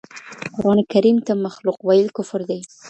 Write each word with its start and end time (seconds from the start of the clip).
قران 0.55 0.79
کريم 0.91 1.17
ته 1.25 1.33
مخلوق 1.45 1.79
ويل 1.87 2.07
کفر 2.17 2.41
دی. 2.49 2.59